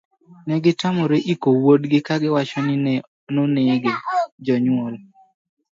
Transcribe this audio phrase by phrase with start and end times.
[0.47, 2.93] negitamre iko wuodgi kagiwacho ni
[3.33, 3.91] nonege.
[4.45, 4.95] jonyuol